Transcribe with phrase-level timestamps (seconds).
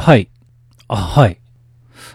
[0.00, 0.30] はい。
[0.88, 1.38] あ、はい。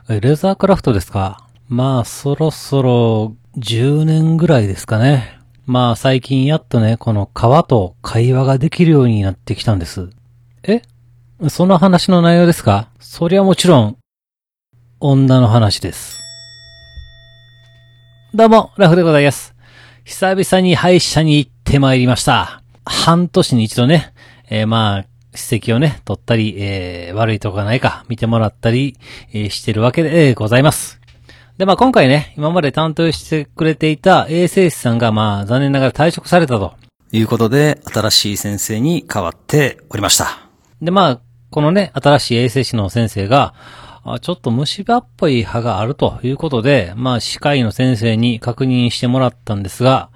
[0.10, 1.48] えレザークラフトですか？
[1.70, 5.39] まあ、そろそろ10年ぐらいですかね。
[5.65, 10.09] まあ、最近やっとね、この川と会話ができるようになってきたんです。
[10.63, 10.81] え？
[11.49, 12.90] その話の内容ですか？
[12.99, 13.97] そりゃもちろん、
[15.00, 16.20] 女の話です。
[18.34, 19.54] どうも、ラフでございます。
[20.06, 22.62] 久々に歯医者に行ってまいりました。
[22.86, 24.14] 半年に一度ね、
[24.50, 28.98] えーまあ、歯石をね、取ったり、えー悪いとこがないか見てもらったり、
[29.34, 31.00] えーしてるわけで、えーございます。
[31.58, 36.74] で、まあ今回ね、今まで担当してくれていた衛生士さんが、まあ残念ながら退職されたと。
[37.12, 40.50] いうことで、新しい先生に変わっておりました。
[40.82, 41.20] で、まあ、
[41.52, 43.54] このね、新しい衛生士の先生が、
[44.04, 50.10] あちょっと虫歯っぽい歯があるということで、まあ、歯科医の先生に確認してもらったんですが、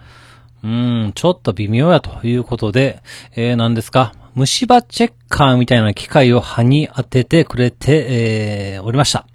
[0.64, 3.04] うーん、ちょっと微妙やということで、
[3.36, 4.14] えー、何ですか？
[4.38, 9.26] 虫歯チェッカーみたいな機械を歯に当ててくれて、えー、おりました。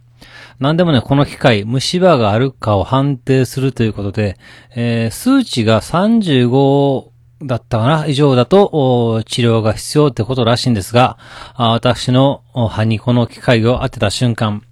[0.60, 4.38] なんでもね、この機械、虫歯があるかを判定するということで、
[4.76, 7.08] えー数値が35
[7.42, 11.18] だったかな以上だと、治療が必要ってことらしいんですが、
[11.56, 14.62] 私の歯にこの機械を当てた瞬間、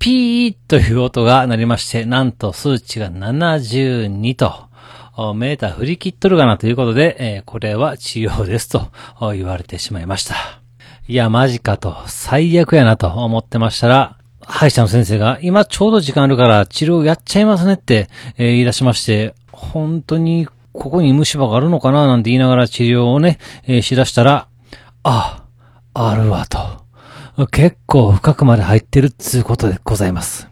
[0.00, 4.69] ピーという音が鳴りまして、なんと数値が72と、
[5.34, 8.88] メーター振り切っとるかなということで、えーこれは治療ですと
[9.34, 10.34] 言われてしまいました。
[11.08, 24.48] いや、マジかと、最悪やなと思ってましたら、歯医者の先生が、今ちょうど時間あるから治療やっちゃいますねって、えー言い出しまして、本当にここに虫歯があるのかななんて言いながら治療をね、えーしだしたら、
[25.02, 25.44] あ、
[25.94, 26.80] あるわと。
[27.48, 30.48] 結構深くまで入ってるっつうことでございます。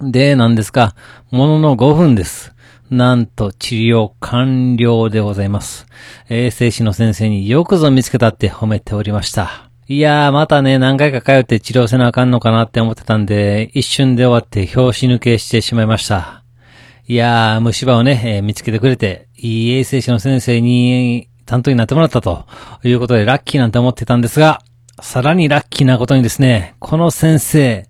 [0.00, 0.94] で、なんですか、
[1.30, 2.54] ものの5分です。
[2.90, 5.86] なんと治療完了でございます。
[6.28, 9.68] 衛生士の先生によくぞ見つけたって褒めておりました。
[9.86, 16.44] いやー、またね、何回か通って治療せなあかんのかなって思ってたんで、一瞬で終わって拍子抜けしてしまいました。
[17.06, 22.46] いやー、虫歯をね、えー見つけてくれて、いい衛生士の先生に担当になってもらったと
[22.84, 24.60] いうことでラッキーなんて思ってたんですが、
[25.00, 27.86] さらにラッキーなことにですね、この先生、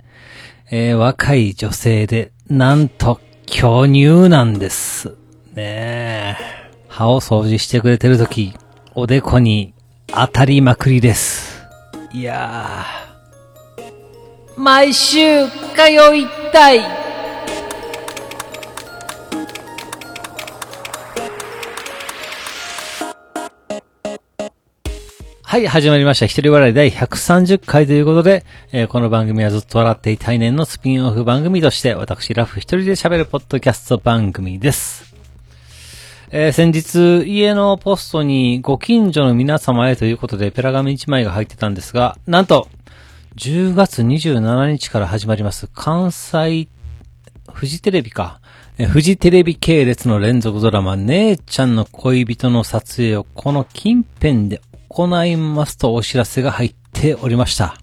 [0.70, 3.20] えー若い女性で、なんと、
[3.50, 5.08] 巨乳なんです。
[5.54, 6.68] ねえ。
[6.86, 8.54] 歯を掃除してくれてるとき、
[8.94, 9.74] おでこに
[10.06, 11.66] 当たりまくりです。
[12.12, 14.60] いやー。
[14.60, 15.52] 毎週通
[16.16, 17.07] いたい。
[25.48, 26.26] はい、始まりました。
[26.26, 35.14] 一人笑い第130回ということで、えーこの番組はずっと笑っていたい年のスピンオフ番組として、私、ラフ一人で喋るポッドキャスト番組です。
[36.30, 42.68] えー先日、家のポストにご近所の皆様へということで、ペラ紙1枚が入ってたんですが、なんと、
[43.36, 46.68] 10月27日から始まります、関西、
[47.50, 48.42] フジテレビか。
[48.76, 57.76] えフジテレビ系列の連続ドラマ、姉ちゃんの恋人の撮影をこの近辺で行いますとお知らせが入っておりました。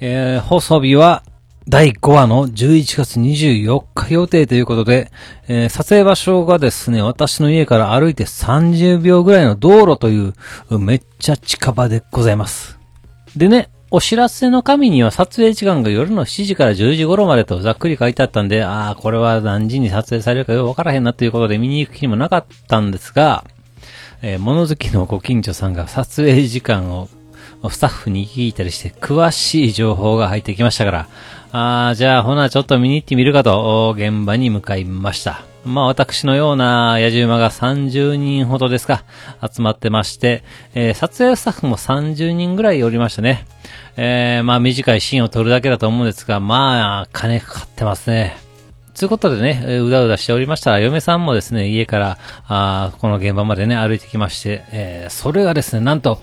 [0.00, 1.22] えー放送日は
[1.68, 5.12] 第5話の11月24日予定ということで、
[5.46, 12.78] えー撮影場所がですね、私の家から歩いて30秒ぐらいの道路という、めっちゃ近場でございます。
[13.36, 23.44] でね、お知らせの紙には撮影時間が夜の7時から10時頃までとざっくり書いてあったんで、ああ、これは何時に撮影されるかよくわからへんなということで見に行く気にもなかったんですが、
[24.22, 27.08] えー物好きのご近所さんが撮影時間を
[27.70, 31.08] スタッフに聞いたりして詳しい情報が入ってきましたから、
[31.52, 35.42] あーじゃあほなちょっと見に行ってみるかと、現場に向かいました。
[35.64, 39.04] まあ私のような野獣馬が30人ほどですか、
[39.40, 40.42] 集まってまして、
[40.74, 43.46] えー撮影スタッフも30人ぐらいおりましたね。
[43.96, 48.36] えーまあ短いシーンを撮るだけだと思うんですが、まあ金かかってますね。
[48.98, 56.20] ということでね、うだうだしておりましたら、嫁さんもですね、家から、あこの現場までね、歩いてきまして、えーそれがですね、なんと、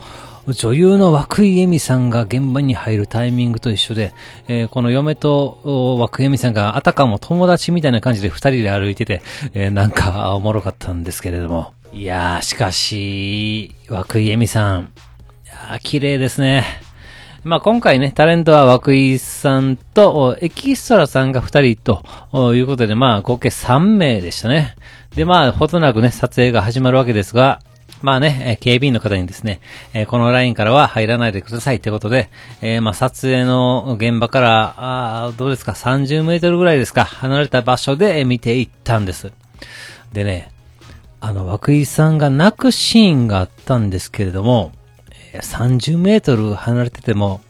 [0.47, 4.13] 女優の涌井絵美さんが現場に入るタイミングと一緒で、
[4.47, 9.21] えーこの嫁とお涌井絵美さんがあたかも友達みたいな感じで二人で歩いてて、
[9.53, 11.73] えーなんかおもろかったんですけれども。
[11.91, 14.83] いやー、しかし、涌井絵美さん、い
[15.47, 16.63] やー綺麗ですね。
[17.43, 22.01] まあ今回ね、タレントは涌井さんと、エキストラさんが2人
[22.31, 24.75] ということで、まあ合計3名でしたね。
[25.15, 27.61] で、まあ、ほどなくね、撮影が始まるわけですが、
[28.01, 29.61] まあね、警備員の方にですね、
[30.07, 32.29] このラインからは入らないでくださいってことで、
[32.61, 39.31] えーまあ撮影の現場から、あどうですか、30メートルぐらいですか、離れた場所で見ていったんです。
[40.11, 40.51] でね、
[41.21, 44.73] あの、涌井さんが泣くシーンがあったんですけれども、
[45.33, 47.41] 30メートル離れてても、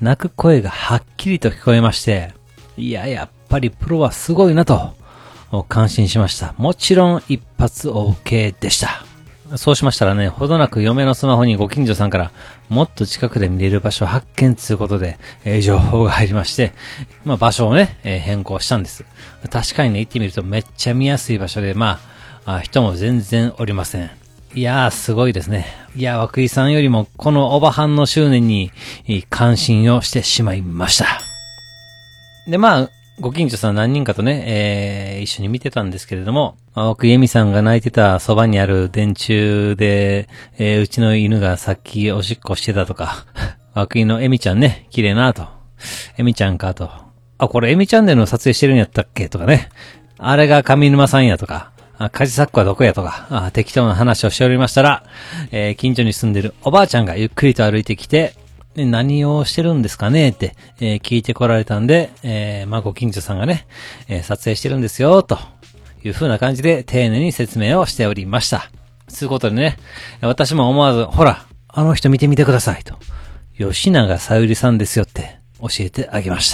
[0.00, 2.32] 泣く声がはっきりと聞こえまして、
[2.76, 4.94] いや、やっぱりプロはすごいなと、
[5.68, 6.54] 感心しました。
[6.58, 9.04] もちろん一発 OK でした。
[9.56, 12.30] そうしましたらね、ほどなく嫁のスマホにご近所さんから、
[12.68, 16.72] もっと近くで見れる場所を発見ということで、えー情報が入りまして、
[17.24, 19.04] まあ場所をね、えー変更したんです。
[19.50, 21.98] 確かにね、行ってみるとめっちゃ見やすい場所で、ま
[22.44, 24.19] あ、あ人も全然おりません。
[24.54, 25.66] いやー、すごいですね。
[25.94, 28.72] いやー、涌井さんよりも、このおばはんの執念に、
[29.06, 31.06] えー感心をしてしまいました。
[32.48, 43.26] で、まあ、ご近所さん何人かとね、えー一緒に見てたんですけれども、まあ奥由美さんが泣いてたそばにある電柱で、えーうちの犬がさっきおしっこしてたとか、
[43.76, 45.46] 奥井のエミちゃんね、綺麗なと。
[46.18, 46.90] エミちゃんかと。
[47.38, 49.28] あ、これエミチャンネルの撮影してるんやったっけ？
[49.28, 49.68] とかね。
[50.18, 51.70] あれが上沼さんやとか。
[52.00, 55.04] あ、カジサックはどこやとか、適当な話をしておりましたら、
[55.50, 58.34] えー近所に住んでるおばあちゃんがゆっくりと歩いてきて、
[58.74, 63.66] 何をしてるんですかねって、えー聞いてこられたんで、えーまあ、ご近所さんがね、
[64.08, 65.38] え撮影してるんですよ、と
[66.02, 68.70] いう風な感じで丁寧に説明をしておりました。
[69.06, 69.76] つうことでね、
[70.22, 72.94] 私も思わず、ほら、あの人見てみてください、と。
[73.58, 76.50] 吉永さゆりさんですよって教えてあげまし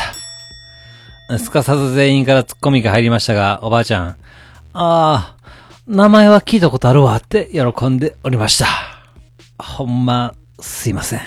[1.28, 1.38] た。
[1.38, 4.16] すかさず全員からツッコミが入りましたが、おばあちゃん、
[4.78, 5.35] ああ、
[5.86, 8.66] 名前は聞いたことあるわって喜んでおりました。
[9.56, 11.20] ほんま、すいません。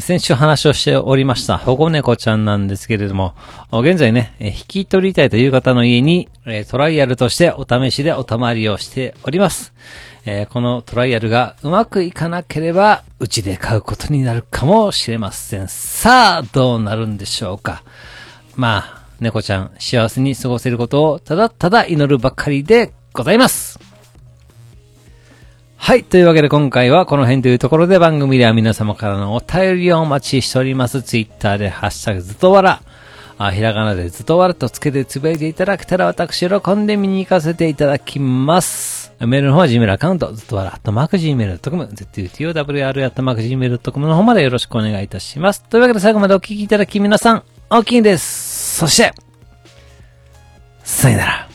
[0.00, 3.36] 先週話をしておりました保護猫ちゃんなんですけれども、
[3.70, 6.28] 現在ね、引き取りたいという方の家に、
[6.68, 9.72] トライアルとしてお試しでお泊まりをしております。
[10.50, 15.68] このトライアルがうまくいかなければ、うちで買うことになるかもしれません。
[15.68, 17.84] さあ、どうなるんでしょうか。
[18.56, 23.80] まあ、猫ちゃん幸せに過ごせることをただただ祈るばかりでございます。
[25.76, 26.04] はい。
[26.04, 31.02] というわけで今回はこの辺というところで番組では皆様からのお便りをお待ちしております。
[31.02, 32.82] ツイッターでハッシュタグずっとわら、
[33.38, 39.12] あひらがなでずっとわらとつけてつぶやいていただけたら私喜んで見に行かせていただきます。
[39.20, 45.62] メールの方は Gmail アカウント、ずっとわら、アットマーク Gmail.com、zutowr アットマーク Gmail.com の方までよろしくお願いいたします。
[45.62, 48.37] というわけで最後までお聞きいただき皆さん、大きいです。
[48.78, 49.12] そして、
[50.84, 51.47] さよなら。